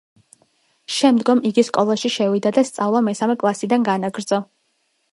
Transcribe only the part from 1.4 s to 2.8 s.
იგი სკოლაში შევიდა და